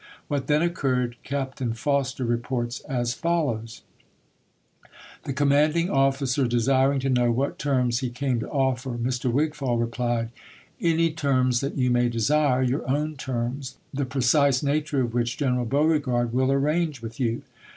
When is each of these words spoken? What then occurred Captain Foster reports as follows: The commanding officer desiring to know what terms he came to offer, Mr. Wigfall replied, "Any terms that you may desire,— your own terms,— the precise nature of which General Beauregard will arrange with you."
What 0.27 0.47
then 0.47 0.63
occurred 0.63 1.15
Captain 1.23 1.73
Foster 1.73 2.25
reports 2.25 2.79
as 2.89 3.13
follows: 3.13 3.83
The 5.25 5.31
commanding 5.33 5.91
officer 5.91 6.47
desiring 6.47 6.99
to 7.01 7.09
know 7.11 7.31
what 7.31 7.59
terms 7.59 7.99
he 7.99 8.09
came 8.09 8.39
to 8.39 8.49
offer, 8.49 8.97
Mr. 8.97 9.31
Wigfall 9.31 9.77
replied, 9.79 10.31
"Any 10.81 11.11
terms 11.11 11.59
that 11.59 11.77
you 11.77 11.91
may 11.91 12.09
desire,— 12.09 12.63
your 12.63 12.89
own 12.89 13.15
terms,— 13.15 13.77
the 13.93 14.05
precise 14.05 14.63
nature 14.63 15.01
of 15.01 15.13
which 15.13 15.37
General 15.37 15.65
Beauregard 15.65 16.33
will 16.33 16.51
arrange 16.51 17.03
with 17.03 17.19
you." 17.19 17.43